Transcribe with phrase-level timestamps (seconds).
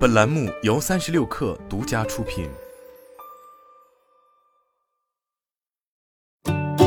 [0.00, 2.48] 本栏目由三十六氪独家出品。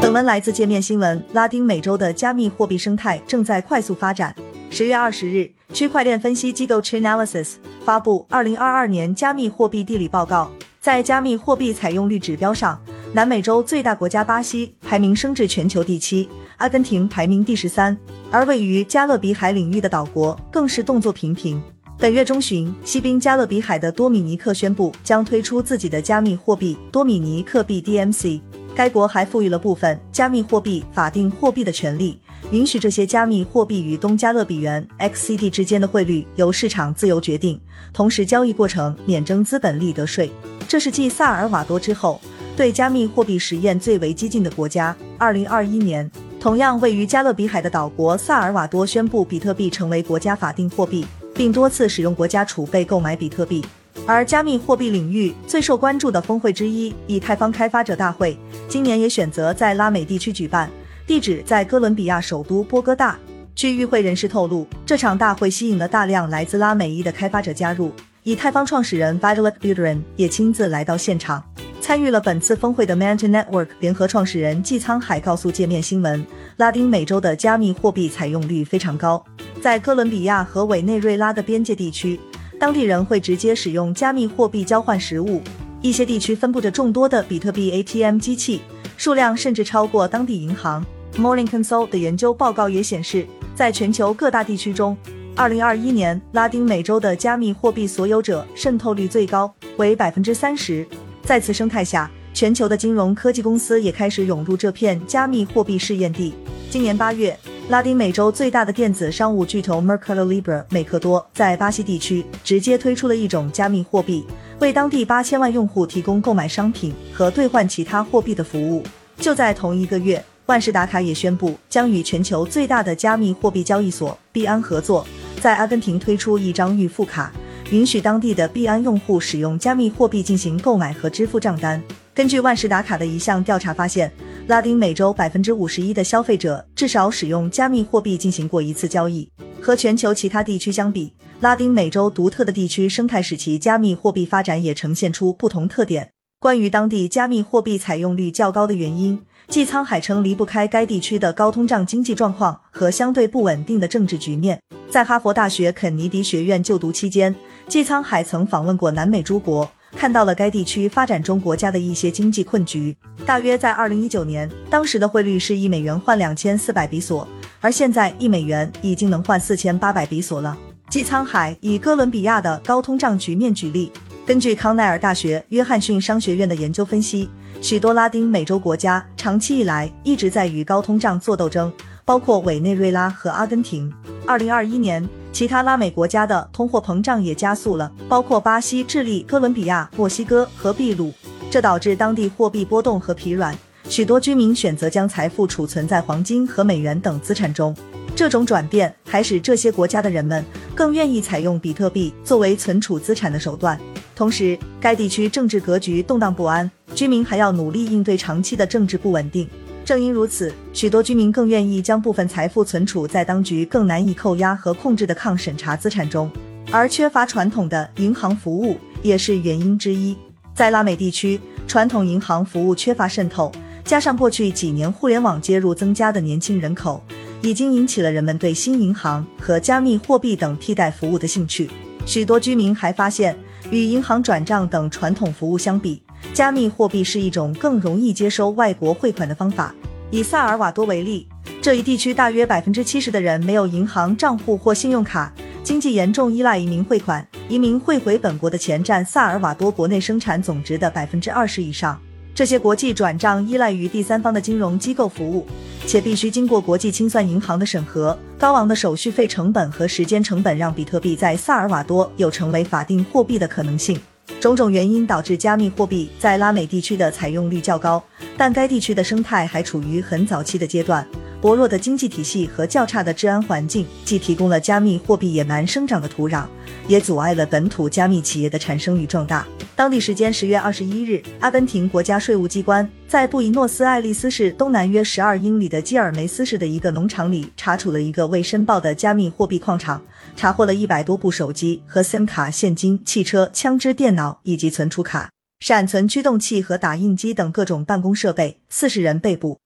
[0.00, 1.22] 本文来自界面新闻。
[1.34, 4.34] 拉丁美洲的加密货币生态正在快速发展。
[4.70, 10.50] 十月二十日，区块链分析机构 Chainalysis 发布二零二二年加密货币地理报告，
[10.80, 12.82] 在加密货币采用率指标上，
[13.12, 16.26] 南美洲最大国家巴西排名升至全球第七，
[16.56, 17.94] 阿根廷排名第十三，
[18.30, 21.62] 而位于加勒比海领域的岛国更是动作频频。
[22.04, 28.42] 本月中旬，西滨加勒比海的多米尼克宣布将推出自己的加密货币多米尼克币 DMC。
[28.74, 32.20] 该国还赋予了部分加密货币法定货币的权利，
[32.50, 37.58] 允许这些加密货币与东加勒比元 XCD 之间的汇率由市场自由决定，
[37.94, 40.30] 同时交易过程免征资本利得税。
[40.68, 42.20] 这是继萨尔瓦多之后
[42.54, 44.94] 对加密货币实验最为激进的国家。
[45.16, 51.06] 二零二一年，同样位于加勒比海的岛国萨尔瓦多宣布比特币成为国家法定货币。
[51.34, 53.64] 并多次使用国家储备购买比特币，
[54.06, 60.70] 而加密货币领域最受关注的峰会之一——以太坊开发者大会，今年也选择在拉美地区举办，
[61.06, 63.18] 地址在哥伦比亚首都波哥大。
[63.54, 71.42] 据与会人士透露，这场大会吸引了大量来自拉美裔的开发者加入，以太坊创始人 Vitalik Buterin 也亲自来到现场。
[71.84, 79.22] 参与了本次峰会的 Mant network 联合创始人季沧海告诉界面新闻，拉丁美洲的加密货币采用率非常高。
[79.60, 82.18] 在哥伦比亚和委内瑞拉的边界地区，
[82.58, 85.42] 当地人会直接使用加密货币交换实物。
[85.82, 88.62] 一些地区分布着众多的比特币 ATM 机器，
[88.96, 90.82] 数量甚至超过当地银行。
[91.18, 94.96] Morning Consult 的研究报告也显示，在全球各大地区中
[95.36, 100.86] ，2021年拉丁美洲的加密货币所有者渗透率最高，为百分之三十。
[101.24, 106.34] 在此生态下，全球的金融科技公司也开始涌入这片加密货币试验地。
[106.70, 107.36] 今年八月。
[107.70, 114.22] 拉丁美洲最大的电子商务巨头 Mercado Libre 美克多在巴西地区直接推出了一种加密货币，
[114.60, 118.82] 为当地八千万用户提供购买商品和兑换其他货币的服务。
[119.16, 125.06] 就在同一个月，万事达卡也宣布将与全球最大的加密货币交易所币安合作，
[125.40, 127.32] 在阿根廷推出一张预付卡，
[127.70, 131.82] 允许当地的币安用户使用加密货币进行购买和支付账单。
[132.14, 134.12] 根据万事达卡的一项调查发现。
[134.46, 139.26] 拉丁美洲百分之五十一的消费者至少使用加密货币进行过一次交易。
[139.58, 141.10] 和全球其他地区相比，
[141.40, 146.13] 拉丁美洲独特的地区生态使其加密货币发展也呈现出不同特点。
[146.44, 149.18] 关于当地加密货币采用率较高的原因，
[149.48, 154.60] 季沧海称离不开该地区的高通胀经济状况和相对不稳定的政治局面。
[154.90, 157.34] 在哈佛大学肯尼迪学院就读期间，
[157.66, 159.66] 季沧海曾访问过南美诸国。
[159.96, 162.94] 看到了该地区发展中国家的一些经济困局。
[163.24, 167.26] 大约在二零一九年，当时的汇率是一美元换两千四百比索，
[167.62, 170.54] 而现在一美元已经能换四千八百比索了。
[170.90, 173.90] 季沧海以哥伦比亚的高通胀局面举例。
[174.26, 177.28] 根据康奈尔大学约翰逊商学院的研究分析，
[177.60, 181.70] 许多拉丁美洲国家长期以来一直在与高通胀做斗争，
[182.04, 183.92] 包括委内瑞拉和阿根廷。
[184.26, 185.06] 二零二一年。
[185.34, 191.12] 其他拉美国家的通货膨胀也加速了，包括巴西、智利、哥伦比亚、墨西哥和秘鲁，
[191.50, 193.52] 这导致当地货币波动和疲软，
[193.88, 197.74] 许多居民选择将财富储存在黄金和美元等资产中。
[198.14, 203.76] 这种转变还使这些国家的人们更愿意采用比特币作为存储资产的手段。
[204.14, 209.48] 同时，该地区政治格局动荡不安，居民还要努力应对长期的政治不稳定。
[209.84, 216.30] 正因如此，许多居民更愿意将部分财富存储在当局更难以扣押和控制的抗审查资产中，
[216.70, 220.16] 而缺乏传统的银行服务也是原因之一。
[220.54, 223.50] 在拉美地区，传统银行服务缺乏渗透，
[223.84, 227.02] 加上过去几年互联网接入增加的年轻人口，
[227.42, 231.68] 已经引起了人们对新银行和加密货币等替代服务的兴趣。
[232.06, 233.36] 许多居民还发现，
[233.70, 239.74] 与银行转账等传统服务相比，加密货币是一种更容易接收外国汇款的方法。
[240.10, 241.26] 以萨尔瓦多为例，
[241.62, 245.32] 这一地区大约百分之七十的人没有银行账户或信用卡，
[245.62, 247.26] 经济严重依赖移民汇款。
[247.48, 251.98] 移民汇回本国的钱占萨尔瓦多国内生产总值的百分之二十以上。
[252.34, 255.46] 这些国际转账依赖于第三方的金融机构服务，
[255.86, 258.16] 且必须经过国际清算银行的审核。
[258.38, 263.98] 高昂的手续费成本和时间成本让比特币在萨尔瓦多有成为法定货币的可能性。
[264.40, 268.02] 种种原因导致加密货币在拉美地区的采用率较高，
[268.36, 271.06] 但该地区的生态还处于很早期的阶段，
[271.44, 276.46] 薄弱的经济体系和较差的治安环境，既提供了加密货币野蛮生长的土壤，
[276.88, 279.46] 也阻碍了本土加密企业的产生与壮大。
[279.76, 290.02] 当地时间十月二十一日，阿根廷国家税务机关在布宜诺斯艾利斯市东南约十二英里的基尔梅斯市的一个农场里查处了一个未申报的加密货币矿场，
[290.34, 295.28] 查获了一百多部手机和 SIM 卡、现金、汽车、枪支、电脑以及存储卡、
[295.60, 299.58] 闪存驱动器和打印机等各种办公设备，四十人被捕。